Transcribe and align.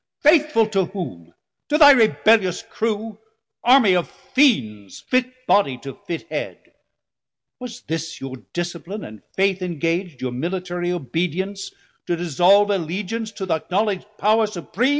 Faithful 0.21 0.65
to 0.65 0.85
whom? 0.85 1.31
to 1.69 1.77
thy 1.77 1.91
rebellious 1.91 2.63
crew? 2.63 3.19
Armie 3.63 3.93
of 3.95 4.09
Fiends, 4.09 4.99
fit 5.01 5.27
body 5.45 5.77
to 5.77 5.93
fit 5.93 6.23
head; 6.29 6.73
Was 7.59 7.81
this 7.81 8.19
your 8.19 8.37
discipline 8.51 9.03
and 9.05 9.21
faith 9.35 9.59
ingag'd, 9.61 10.19
Your 10.19 10.31
military 10.31 10.91
obedience, 10.91 11.69
to 12.07 12.15
dissolve 12.15 12.71
Allegeance 12.71 13.31
to 13.33 13.45
th' 13.45 13.51
acknowledg'd 13.61 14.07
Power 14.17 14.47
supream? 14.47 14.89